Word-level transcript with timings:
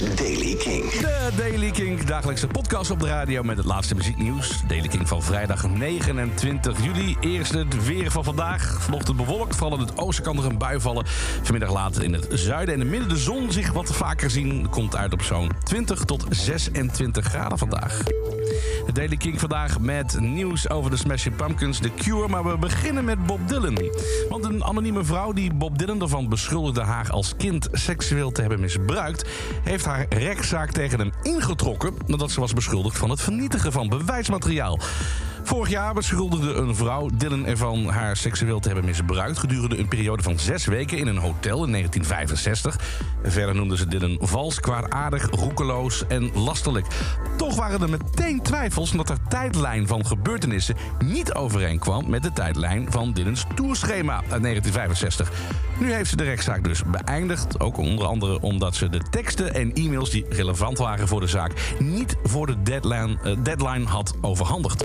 is 0.00 0.14
Daily 0.14 0.54
King. 0.54 0.90
De 0.90 1.30
Daily 1.36 1.70
King, 1.70 2.04
dagelijkse 2.04 2.46
podcast 2.46 2.90
op 2.90 3.00
de 3.00 3.06
radio 3.06 3.42
met 3.42 3.56
het 3.56 3.66
laatste 3.66 3.94
muzieknieuws. 3.94 4.60
Daily 4.66 4.88
King 4.88 5.08
van 5.08 5.22
vrijdag 5.22 5.68
29 5.68 6.84
juli. 6.84 7.16
Eerst 7.20 7.52
het 7.52 7.84
weer 7.84 8.10
van 8.10 8.24
vandaag. 8.24 8.82
Vanochtend 8.82 9.16
bewolkt, 9.16 9.56
vooral 9.56 9.78
in 9.78 9.84
het 9.84 9.98
oosten 9.98 10.24
kan 10.24 10.38
er 10.38 10.44
een 10.44 10.58
bui 10.58 10.80
vallen. 10.80 11.06
Vanmiddag 11.42 11.72
later 11.72 12.02
in 12.02 12.12
het 12.12 12.26
zuiden 12.30 12.74
en 12.74 12.80
in 12.80 12.90
midden 12.90 13.08
de 13.08 13.16
zon 13.16 13.52
zich 13.52 13.72
wat 13.72 13.94
vaker 13.94 14.30
zien. 14.30 14.68
Komt 14.68 14.96
uit 14.96 15.12
op 15.12 15.22
zo'n 15.22 15.50
20 15.64 16.04
tot 16.04 16.24
26 16.30 17.26
graden 17.26 17.58
vandaag. 17.58 18.02
De 18.86 18.92
Daily 18.92 19.16
King 19.16 19.40
vandaag 19.40 19.80
met 19.80 20.20
nieuws 20.20 20.70
over 20.70 20.90
de 20.90 20.96
Smashing 20.96 21.36
Pumpkins, 21.36 21.78
The 21.78 21.90
Cure. 21.96 22.28
Maar 22.28 22.44
we 22.44 22.58
beginnen 22.58 23.04
met 23.04 23.26
Bob 23.26 23.48
Dylan. 23.48 23.78
Want 24.28 24.44
een 24.44 24.64
anonieme 24.64 25.04
vrouw 25.04 25.32
die 25.32 25.54
Bob 25.54 25.78
Dylan 25.78 26.00
ervan 26.00 26.28
beschuldigde 26.28 26.82
haar 26.82 27.10
als 27.10 27.34
kind 27.36 27.68
seksueel 27.72 28.32
te 28.32 28.40
hebben 28.40 28.60
misbruikt, 28.60 29.28
heeft 29.62 29.84
haar 29.86 30.06
rechtszaak 30.08 30.70
tegen 30.70 30.98
hem 30.98 31.12
ingetrokken 31.22 31.94
nadat 32.06 32.30
ze 32.30 32.40
was 32.40 32.52
beschuldigd 32.52 32.98
van 32.98 33.10
het 33.10 33.20
vernietigen 33.20 33.72
van 33.72 33.88
bewijsmateriaal. 33.88 34.78
Vorig 35.46 35.70
jaar 35.70 35.94
beschuldigde 35.94 36.54
een 36.54 36.76
vrouw 36.76 37.10
Dylan 37.14 37.46
ervan 37.46 37.88
haar 37.88 38.16
seksueel 38.16 38.60
te 38.60 38.66
hebben 38.66 38.84
misbruikt 38.84 39.38
gedurende 39.38 39.78
een 39.78 39.88
periode 39.88 40.22
van 40.22 40.38
zes 40.38 40.64
weken 40.64 40.98
in 40.98 41.06
een 41.06 41.16
hotel 41.16 41.64
in 41.64 41.70
1965. 41.70 42.80
Verder 43.22 43.54
noemde 43.54 43.76
ze 43.76 43.86
Dylan 43.86 44.18
vals, 44.20 44.60
kwaadaardig, 44.60 45.30
roekeloos 45.30 46.06
en 46.06 46.30
lastelijk. 46.34 46.86
Toch 47.36 47.56
waren 47.56 47.82
er 47.82 47.90
meteen 47.90 48.42
twijfels 48.42 48.90
omdat 48.90 49.08
haar 49.08 49.28
tijdlijn 49.28 49.86
van 49.86 50.06
gebeurtenissen 50.06 50.76
niet 51.04 51.32
overeenkwam 51.32 52.10
met 52.10 52.22
de 52.22 52.32
tijdlijn 52.32 52.92
van 52.92 53.12
Dylans 53.12 53.44
tourschema 53.54 54.14
uit 54.14 54.42
1965. 54.42 55.32
Nu 55.78 55.92
heeft 55.92 56.10
ze 56.10 56.16
de 56.16 56.24
rechtszaak 56.24 56.64
dus 56.64 56.82
beëindigd, 56.84 57.60
ook 57.60 57.76
onder 57.76 58.06
andere 58.06 58.40
omdat 58.40 58.74
ze 58.74 58.88
de 58.88 59.02
teksten 59.10 59.54
en 59.54 59.72
e-mails 59.72 60.10
die 60.10 60.26
relevant 60.28 60.78
waren 60.78 61.08
voor 61.08 61.20
de 61.20 61.26
zaak 61.26 61.52
niet 61.78 62.16
voor 62.22 62.46
de 62.46 62.62
deadline, 62.62 63.16
uh, 63.24 63.36
deadline 63.42 63.86
had 63.86 64.14
overhandigd. 64.20 64.84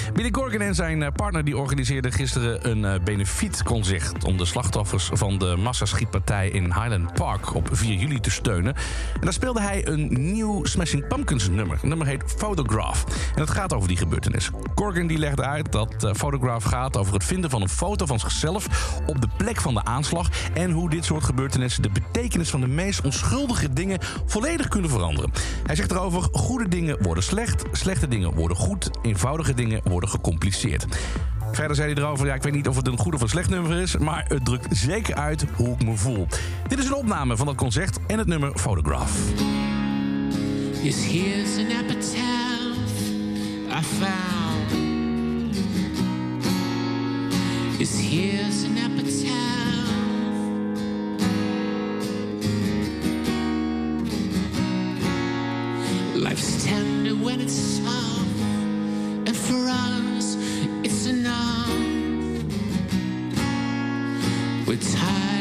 Billy 0.13 0.31
Corgan 0.31 0.61
en 0.61 0.75
zijn 0.75 1.03
eh, 1.03 1.11
partner 1.15 1.43
die 1.43 1.57
organiseerden 1.57 2.11
gisteren 2.11 2.69
een 2.69 2.77
uh, 2.77 3.03
benefietconcert... 3.03 4.23
om 4.23 4.37
de 4.37 4.45
slachtoffers 4.45 5.09
van 5.13 5.37
de 5.37 5.55
massaschietpartij 5.55 6.49
in 6.49 6.63
Highland 6.63 7.13
Park 7.13 7.55
op 7.55 7.69
4 7.71 7.93
juli 7.93 8.19
te 8.19 8.31
steunen. 8.31 8.75
En 9.13 9.21
daar 9.21 9.33
speelde 9.33 9.61
hij 9.61 9.87
een 9.87 10.31
nieuw 10.31 10.65
Smashing 10.65 11.07
Pumpkins 11.07 11.49
nummer. 11.49 11.75
Het 11.75 11.83
nummer 11.83 12.07
heet 12.07 12.23
Photograph. 12.37 13.03
En 13.35 13.41
het 13.41 13.49
gaat 13.49 13.73
over 13.73 13.87
die 13.87 13.97
gebeurtenis. 13.97 14.49
Corgan 14.75 15.07
die 15.07 15.17
legde 15.17 15.43
uit 15.43 15.71
dat 15.71 16.03
uh, 16.03 16.13
Photograph 16.13 16.65
gaat 16.65 16.97
over 16.97 17.13
het 17.13 17.23
vinden 17.23 17.49
van 17.49 17.61
een 17.61 17.69
foto 17.69 18.05
van 18.05 18.19
zichzelf... 18.19 18.67
op 19.05 19.21
de 19.21 19.27
plek 19.37 19.61
van 19.61 19.73
de 19.73 19.83
aanslag... 19.83 20.29
en 20.53 20.71
hoe 20.71 20.89
dit 20.89 21.05
soort 21.05 21.23
gebeurtenissen 21.23 21.81
de 21.81 21.89
betekenis 21.89 22.49
van 22.49 22.61
de 22.61 22.67
meest 22.67 23.01
onschuldige 23.01 23.73
dingen... 23.73 23.99
volledig 24.25 24.67
kunnen 24.67 24.89
veranderen. 24.89 25.31
Hij 25.65 25.75
zegt 25.75 25.91
erover, 25.91 26.21
goede 26.31 26.67
dingen 26.67 27.03
worden 27.03 27.23
slecht, 27.23 27.63
slechte 27.71 28.07
dingen 28.07 28.33
worden 28.33 28.57
goed... 28.57 28.89
eenvoudige 29.01 29.53
dingen 29.53 29.81
worden 29.83 30.00
gecompliceerd. 30.07 30.85
Verder 31.51 31.75
zei 31.75 31.93
hij 31.93 32.03
erover, 32.03 32.25
ja, 32.25 32.33
ik 32.33 32.43
weet 32.43 32.53
niet 32.53 32.67
of 32.67 32.75
het 32.75 32.87
een 32.87 32.97
goed 32.97 33.13
of 33.13 33.21
een 33.21 33.29
slecht 33.29 33.49
nummer 33.49 33.81
is... 33.81 33.97
maar 33.97 34.25
het 34.27 34.45
drukt 34.45 34.67
zeker 34.69 35.15
uit 35.15 35.45
hoe 35.55 35.73
ik 35.73 35.85
me 35.85 35.95
voel. 35.95 36.27
Dit 36.67 36.79
is 36.79 36.85
een 36.85 36.93
opname 36.93 37.37
van 37.37 37.45
dat 37.45 37.55
concert 37.55 37.97
en 38.07 38.17
het 38.17 38.27
nummer 38.27 38.51
Photograph. 38.57 39.11
Yes, 40.81 41.07
I 43.69 43.83
found. 43.99 44.31
Tender 56.63 57.15
when 57.15 57.41
it's 57.41 57.53
soft, 57.53 58.30
for 59.51 59.67
us, 59.67 60.37
it's 60.81 61.07
enough. 61.07 61.67
We're 64.65 64.77
tired 64.77 65.40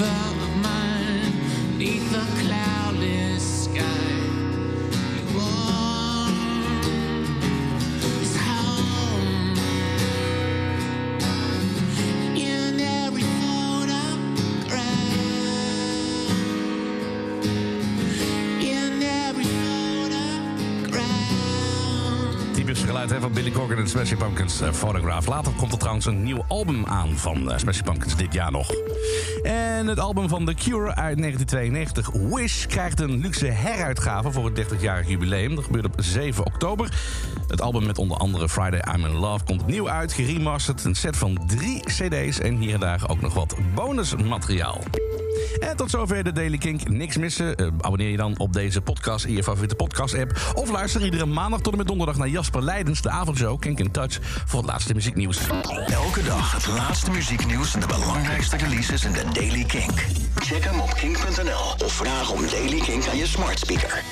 about 0.00 0.39
hè, 23.08 23.20
van 23.20 23.32
Billy 23.32 23.50
Corgan 23.50 23.78
en 23.78 23.88
Smashing 23.88 24.18
Pumpkins 24.18 24.62
uh, 24.62 24.72
Photograph. 24.72 25.26
Later 25.26 25.52
komt 25.52 25.72
er 25.72 25.78
trouwens 25.78 26.06
een 26.06 26.22
nieuw 26.22 26.44
album 26.48 26.86
aan 26.86 27.16
van 27.16 27.52
uh, 27.52 27.82
Pumpkins 27.84 28.16
dit 28.16 28.32
jaar 28.32 28.50
nog. 28.50 28.70
En 29.42 29.86
het 29.86 29.98
album 29.98 30.28
van 30.28 30.44
The 30.44 30.54
Cure 30.54 30.94
uit 30.94 31.18
1992, 31.18 32.10
Wish, 32.10 32.66
krijgt 32.66 33.00
een 33.00 33.20
luxe 33.20 33.46
heruitgave 33.46 34.32
voor 34.32 34.44
het 34.44 34.66
30-jarig 34.66 35.08
jubileum. 35.08 35.54
Dat 35.54 35.64
gebeurt 35.64 35.84
op 35.84 35.94
7 35.96 36.46
oktober. 36.46 36.92
Het 37.46 37.60
album 37.60 37.86
met 37.86 37.98
onder 37.98 38.16
andere 38.16 38.48
Friday 38.48 38.94
I'm 38.94 39.04
in 39.04 39.16
Love 39.16 39.44
komt 39.44 39.62
opnieuw 39.62 39.88
uit, 39.88 40.12
geremasterd. 40.12 40.84
Een 40.84 40.94
set 40.94 41.16
van 41.16 41.42
drie 41.46 41.80
cd's 41.80 42.40
en 42.40 42.56
hier 42.56 42.74
en 42.74 42.80
daar 42.80 43.02
ook 43.08 43.20
nog 43.20 43.34
wat 43.34 43.56
bonusmateriaal. 43.74 44.80
En 45.60 45.76
tot 45.76 45.90
zover 45.90 46.24
de 46.24 46.32
Daily 46.32 46.58
Kink. 46.58 46.88
Niks 46.88 47.16
missen. 47.16 47.62
Uh, 47.62 47.66
abonneer 47.80 48.10
je 48.10 48.16
dan 48.16 48.38
op 48.38 48.52
deze 48.52 48.80
podcast 48.80 49.24
in 49.24 49.34
je 49.34 49.42
favoriete 49.42 49.74
podcast-app. 49.74 50.52
Of 50.54 50.70
luister 50.70 51.04
iedere 51.04 51.26
maandag 51.26 51.60
tot 51.60 51.72
en 51.72 51.78
met 51.78 51.86
donderdag 51.86 52.16
naar 52.16 52.28
Jasper 52.28 52.62
Leidens, 52.90 53.02
de 53.02 53.10
avondshow 53.10 53.60
Kink 53.60 53.78
in 53.78 53.90
Touch, 53.90 54.18
voor 54.46 54.58
het 54.58 54.68
laatste 54.68 54.94
muzieknieuws. 54.94 55.38
Elke 55.86 56.22
dag 56.22 56.52
het 56.52 56.66
laatste 56.66 57.10
muzieknieuws 57.10 57.74
en 57.74 57.80
de 57.80 57.86
belangrijkste 57.86 58.56
releases 58.56 59.04
in 59.04 59.12
de 59.12 59.24
Daily 59.32 59.64
Kink. 59.64 60.06
Check 60.34 60.64
hem 60.64 60.80
op 60.80 60.94
kink.nl 60.94 61.84
of 61.84 61.92
vraag 61.92 62.30
om 62.30 62.40
Daily 62.50 62.80
Kink 62.80 63.06
aan 63.06 63.16
je 63.16 63.26
smart 63.26 63.58
speaker. 63.58 64.02